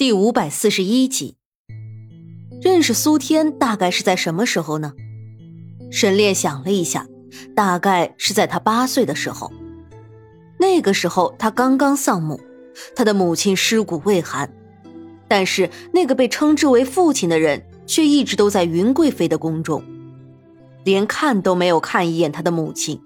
[0.00, 1.36] 第五百四十一集，
[2.62, 4.94] 认识苏天大概是在什么时候呢？
[5.90, 7.06] 沈炼想了一下，
[7.54, 9.52] 大概是在他八岁的时候。
[10.58, 12.40] 那个时候他刚刚丧母，
[12.96, 14.50] 他的母亲尸骨未寒，
[15.28, 19.84] 但是那个被称之为父亲的人却一直都在云贵妃的宫中，
[20.82, 22.98] 连看都没有看一眼他的母亲。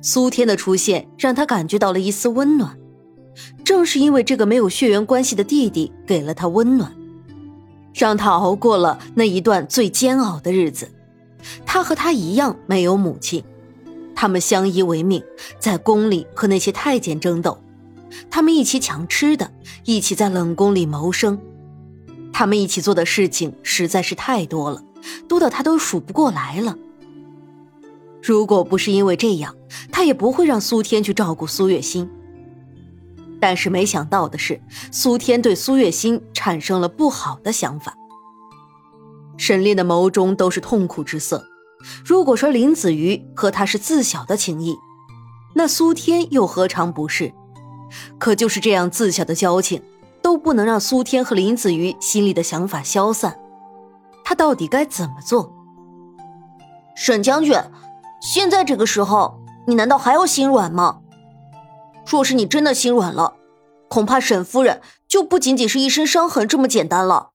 [0.00, 2.79] 苏天的出现让他感觉到了一丝温暖。
[3.64, 6.92] 正是因为这个没有血缘关系的弟弟给了他温暖，
[7.94, 10.88] 让他熬过了那一段最煎熬的日子。
[11.64, 13.42] 他和他一样没有母亲，
[14.14, 15.22] 他们相依为命，
[15.58, 17.58] 在宫里和那些太监争斗，
[18.30, 19.50] 他们一起抢吃的，
[19.84, 21.40] 一起在冷宫里谋生，
[22.32, 24.82] 他们一起做的事情实在是太多了，
[25.28, 26.76] 多到他都数不过来了。
[28.22, 29.54] 如果不是因为这样，
[29.90, 32.10] 他也不会让苏天去照顾苏月心。
[33.40, 34.60] 但是没想到的是，
[34.92, 37.94] 苏天对苏月心产生了不好的想法。
[39.36, 41.46] 沈炼的眸中都是痛苦之色。
[42.04, 44.76] 如果说林子瑜和他是自小的情谊，
[45.54, 47.32] 那苏天又何尝不是？
[48.18, 49.82] 可就是这样自小的交情，
[50.20, 53.38] 都不能让苏天和林子瑜心里的想法消散。
[54.22, 55.52] 他到底该怎么做？
[56.94, 57.58] 沈将军，
[58.20, 61.00] 现在这个时候，你难道还要心软吗？
[62.06, 63.34] 若是你真的心软了，
[63.88, 67.30] 恐怕沈夫人就不仅仅是一身伤痕这么简单了。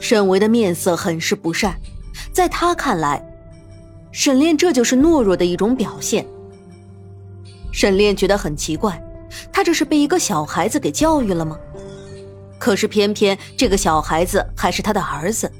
[0.00, 1.78] 沈维的面色很是不善，
[2.32, 3.24] 在他看来，
[4.12, 6.26] 沈炼这就是懦弱的一种表现。
[7.72, 9.02] 沈炼觉得很奇怪，
[9.52, 11.58] 他这是被一个小孩子给教育了吗？
[12.58, 15.50] 可是偏偏这个小孩子还是他的儿子，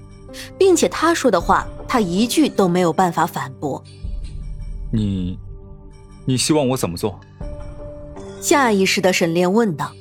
[0.58, 3.82] 并且他说的话，他一句都没有办法反驳。
[4.92, 5.38] 你，
[6.24, 7.20] 你希望我怎么做？
[8.40, 9.92] 下意识的沈炼问道，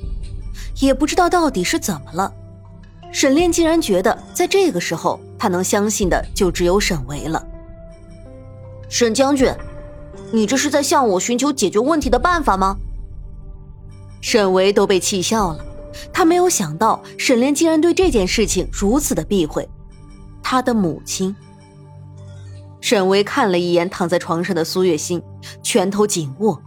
[0.80, 2.34] 也不知道到底是怎么了，
[3.12, 7.46] 沈炼竟然觉得在这个时候他能相信的就只有沈维了。
[8.90, 9.54] 沈将军，
[10.32, 12.78] 你这是在向我寻求解决问题的办法吗？
[14.22, 15.66] 沈维都被气笑了，
[16.14, 19.68] 他没有想到沈炼竟然对这件事情如此的避讳。
[20.42, 21.36] 他的母亲。
[22.80, 25.22] 沈维看了一眼躺在床上的苏月心，
[25.62, 26.62] 拳头紧握。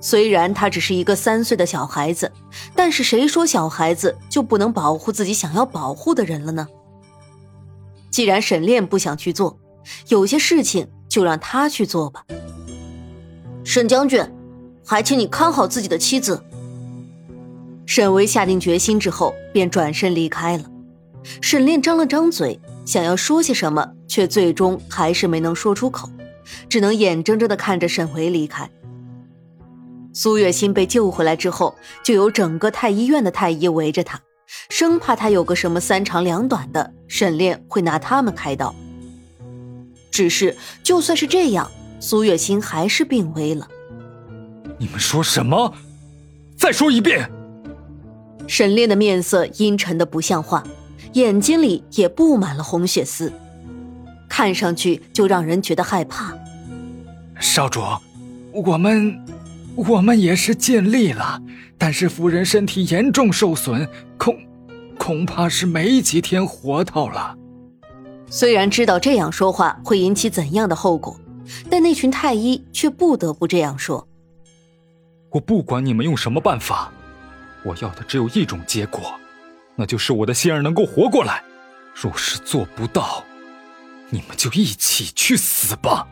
[0.00, 2.30] 虽然他只是一个三岁的小孩子，
[2.74, 6.68] 但是谁说小孩子就不能保护自己想要保护的人了呢？
[8.10, 9.58] 既然沈炼不想去做，
[10.08, 12.24] 有些事情就让他去做吧。
[13.64, 14.24] 沈将军，
[14.86, 16.42] 还请你看好自己的妻子。
[17.84, 20.64] 沈巍下定决心之后，便转身离开了。
[21.40, 26.08] 沈炼张了张嘴，想要说些什么，却最终还是没能说出口，
[26.68, 28.70] 只能眼睁睁的看着沈巍离开。
[30.12, 34.20] 苏月心被救回来之后，就有整个太医院的太医围着他，
[34.68, 38.74] 生怕他有个什么三长两短的，沈炼会拿他们开刀。
[40.10, 41.70] 只是就算是这样，
[42.00, 43.68] 苏月心还是病危了。
[44.78, 45.72] 你们说什么？
[46.56, 47.30] 再说一遍！
[48.48, 50.64] 沈炼的面色阴沉的不像话，
[51.12, 53.32] 眼睛里也布满了红血丝，
[54.28, 56.34] 看上去就让人觉得害怕。
[57.38, 57.80] 少主，
[58.52, 59.16] 我们。
[59.86, 61.40] 我们也是尽力了，
[61.78, 64.36] 但是夫人身体严重受损，恐
[64.98, 67.36] 恐怕是没几天活头了。
[68.28, 71.16] 虽然知道这样说话会引起怎样的后果，
[71.70, 74.04] 但那群太医却不得不这样说。
[75.30, 76.92] 我不管你们用什么办法，
[77.62, 79.14] 我要的只有一种结果，
[79.76, 81.40] 那就是我的心儿能够活过来。
[81.94, 83.22] 若是做不到，
[84.10, 86.04] 你们就一起去死吧。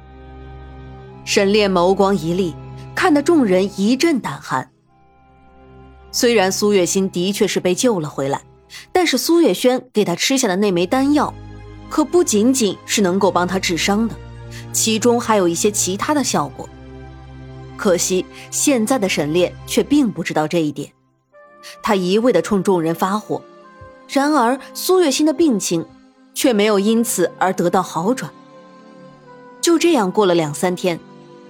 [1.24, 2.54] 沈炼眸光一厉。
[2.96, 4.68] 看得众人一阵胆寒。
[6.10, 8.42] 虽然苏月心的确是被救了回来，
[8.90, 11.32] 但是苏月轩给他吃下的那枚丹药，
[11.90, 14.14] 可不仅仅是能够帮他治伤的，
[14.72, 16.66] 其中还有一些其他的效果。
[17.76, 20.90] 可惜现在的沈炼却并不知道这一点，
[21.82, 23.42] 他一味的冲众人发火。
[24.08, 25.84] 然而苏月心的病情
[26.32, 28.32] 却没有因此而得到好转。
[29.60, 30.98] 就这样过了两三天。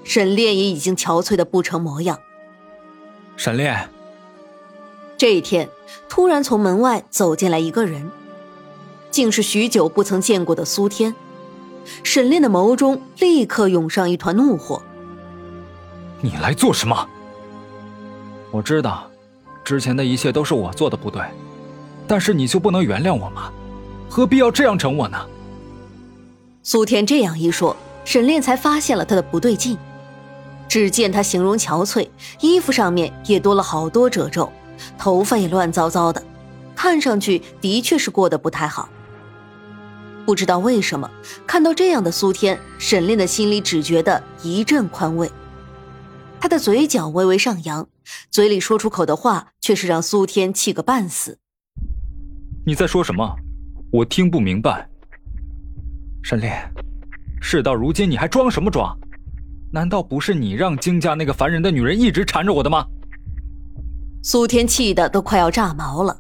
[0.06, 2.16] 沈炼也已经憔悴的不成模样。
[3.36, 3.88] 沈炼，
[5.18, 5.68] 这一天
[6.08, 8.08] 突然从门外走进来一个人，
[9.10, 11.12] 竟是许久不曾见过的苏天。
[12.04, 14.80] 沈炼的眸中立刻涌上一团怒火
[16.22, 17.08] ：“你来做什么？”
[18.52, 19.10] 我知道，
[19.64, 21.20] 之前的一切都是我做的不对，
[22.06, 23.52] 但是你就不能原谅我吗？
[24.08, 25.18] 何必要这样整我呢？
[26.62, 29.76] 苏天这样一说，沈炼才发现了他的不对劲。
[30.76, 32.06] 只见他形容憔悴，
[32.42, 34.52] 衣服上面也多了好多褶皱，
[34.98, 36.22] 头发也乱糟糟的，
[36.74, 38.86] 看上去的确是过得不太好。
[40.26, 41.10] 不知道为什么，
[41.46, 45.32] 看到这样的苏天，沈炼的心里只觉得一阵宽慰。
[46.38, 47.88] 他的嘴角微微上扬，
[48.30, 51.38] 嘴里说出口的话却是让苏天气个半死。
[52.66, 53.34] 你在说什么？
[53.90, 54.86] 我听不明白。
[56.22, 56.70] 沈炼，
[57.40, 58.94] 事到如今你还装什么装？
[59.72, 62.86] 难道不是你让金家那个烦人的女人一直缠着我的吗？
[64.22, 66.18] 苏天气得都快要炸毛了。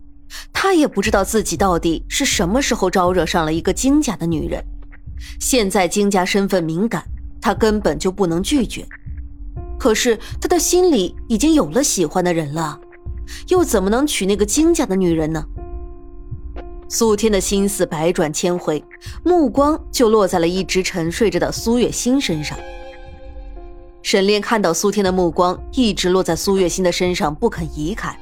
[0.52, 4.62] 他也不知道自己到底是什么时候招惹上了一个金家的女人。
[5.40, 7.04] 现在金家身份敏感，
[7.40, 8.84] 他根本就不能拒绝。
[9.78, 12.78] 可是他的心里已经有了喜欢的人了，
[13.48, 15.44] 又怎么能娶那个金家的女人呢？
[16.88, 18.84] 苏天的心思百转千回，
[19.24, 22.58] 目光就落在了一直沉睡着的苏月心身上。
[24.06, 28.16] 沈炼看到苏天的目光一直落在苏月心的身上，不肯移开。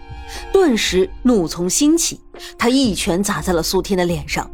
[0.50, 2.19] 顿时怒从心起，
[2.56, 4.50] 他一拳砸在了苏天的脸上。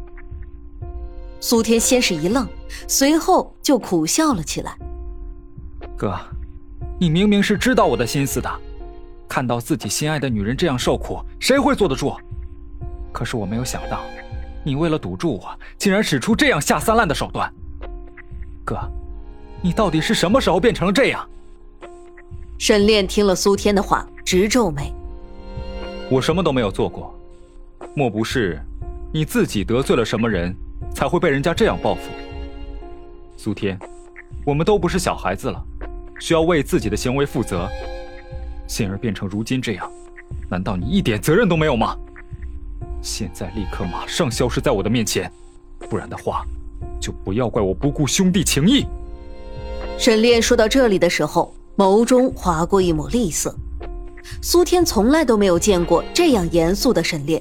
[1.39, 2.45] 苏天先是一愣，
[2.85, 4.77] 随后就苦笑了起来
[5.95, 6.19] ：“哥，
[6.99, 8.51] 你明明是知道我的心思的，
[9.29, 12.13] 看到自己心爱的女人这样受苦，谁会坐得住？
[13.13, 14.01] 可是我没有想到，
[14.65, 17.49] 你为了堵住我，竟然使出这样下三滥的手段。
[18.65, 18.77] 哥，
[19.61, 21.27] 你到底是什么时候变成了这样？”
[22.57, 24.93] 沈炼听了苏天的话，直皱眉。
[26.09, 27.17] 我什么都没有做过，
[27.95, 28.61] 莫不是
[29.11, 30.55] 你自己得罪了什么人，
[30.93, 32.01] 才会被人家这样报复？
[33.37, 33.79] 苏天，
[34.45, 35.63] 我们都不是小孩子了，
[36.19, 37.67] 需要为自己的行为负责。
[38.67, 39.91] 心儿变成如今这样，
[40.49, 41.97] 难道你一点责任都没有吗？
[43.01, 45.31] 现在立刻马上消失在我的面前，
[45.89, 46.45] 不然的话，
[46.99, 48.85] 就不要怪我不顾兄弟情义。
[50.01, 53.55] 沈炼说到这里的时候，眸中划过一抹厉色。
[54.41, 57.39] 苏天从来都没有见过这样严肃的沈炼，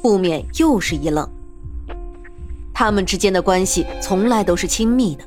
[0.00, 1.28] 不免又是一愣。
[2.72, 5.24] 他们之间的关系从来都是亲密的，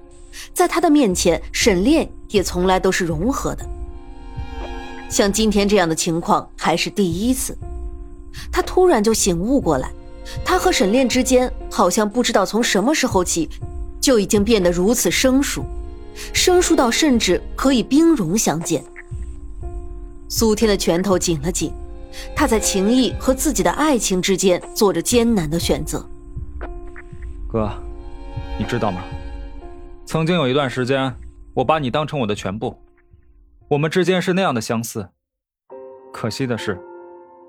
[0.56, 3.64] 在他的面前，沈炼也从来都是融合的。
[5.08, 7.56] 像今天这样的情况还是第一次，
[8.52, 9.92] 他突然就醒悟过来，
[10.44, 13.48] 他和沈炼之间好像不知道从什么时候起，
[14.00, 15.64] 就已经变得如此生疏，
[16.34, 18.84] 生疏到甚至可以兵戎相见。
[20.30, 21.74] 苏天的拳头紧了紧，
[22.36, 26.06] 他在情谊和自己的爱情之间做着艰难的选择。
[27.50, 27.70] 哥，
[28.58, 29.02] 你知道吗？
[30.06, 31.14] 曾经有一段时间，
[31.54, 32.78] 我把你当成我的全部，
[33.70, 35.10] 我们之间是那样的相似。
[36.14, 36.80] 可惜的是，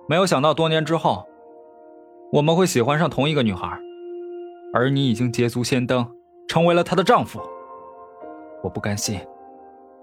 [0.08, 1.24] 没有想到多年之后，
[2.32, 3.78] 我们会喜欢上同一个女孩，
[4.72, 6.08] 而你已经捷足先登，
[6.48, 7.40] 成为了她的丈夫。
[8.62, 9.20] 我不甘心，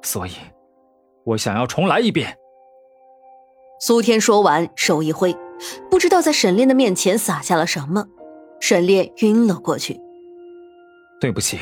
[0.02, 0.32] 所以，
[1.24, 2.38] 我想要重来一遍。
[3.80, 5.36] 苏天说完，手一挥，
[5.90, 8.06] 不知道在沈炼的面前撒下了什么，
[8.60, 10.00] 沈炼晕了过去。
[11.22, 11.58] 对不起。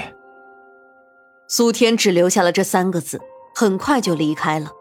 [1.47, 3.21] 苏天只留下了这三个字，
[3.55, 4.71] 很快就离开了。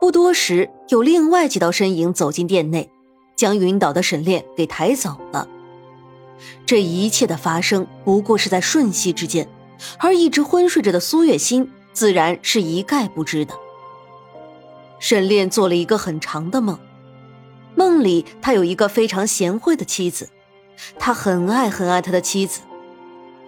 [0.00, 2.90] 不多时，有另外几道身影走进店内，
[3.36, 5.46] 将晕倒的沈炼给抬走了。
[6.66, 9.48] 这一切的发生不过是在瞬息之间，
[9.98, 13.54] 而一直昏睡着的苏月心自然是一概不知的。
[14.98, 16.78] 沈炼做了一个很长的梦，
[17.74, 20.30] 梦里他有一个非常贤惠的妻子，
[20.98, 22.60] 他很爱很爱他的妻子，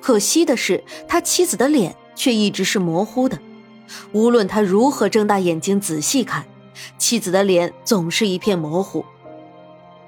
[0.00, 3.38] 可惜的是他妻子的脸却一直是模糊的，
[4.12, 6.44] 无论他如何睁大眼睛仔细看，
[6.98, 9.04] 妻子的脸总是一片模糊，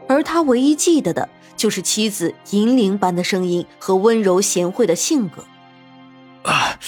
[0.06, 5.44] 而他唯一记得的就是妻子银铃般的声音和温柔贤惠的性格，
[6.48, 6.78] 啊，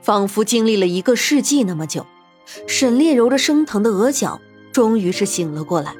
[0.00, 2.06] 仿佛经历了一个世纪那么久。
[2.66, 4.40] 沈烈揉着生疼的额角，
[4.72, 5.94] 终于是醒了过来。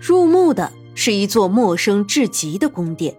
[0.00, 3.16] 入目的是一座陌生至极的宫殿。